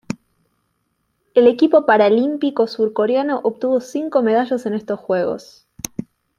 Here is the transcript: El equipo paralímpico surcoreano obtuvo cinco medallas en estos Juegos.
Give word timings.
El 1.35 1.45
equipo 1.45 1.85
paralímpico 1.85 2.65
surcoreano 2.65 3.39
obtuvo 3.43 3.79
cinco 3.81 4.23
medallas 4.23 4.65
en 4.65 4.73
estos 4.73 4.99
Juegos. 4.99 5.67